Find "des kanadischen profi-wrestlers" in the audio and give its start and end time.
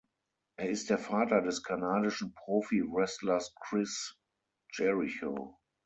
1.43-3.53